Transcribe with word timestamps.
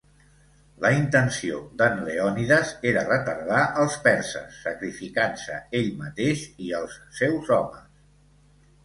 La 0.83 0.89
intenció 0.99 1.57
d'en 1.81 1.99
Leònides 2.07 2.71
era 2.91 3.03
retardar 3.09 3.59
els 3.83 3.97
perses, 4.07 4.57
sacrificant-se 4.69 5.59
ell 5.81 5.93
mateix 6.01 6.47
i 6.69 6.73
els 6.79 6.97
seus 7.21 7.53
homes. 7.59 7.85